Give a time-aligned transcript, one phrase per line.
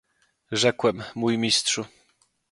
[0.51, 1.85] "Rzekłem: mój Mistrzu!"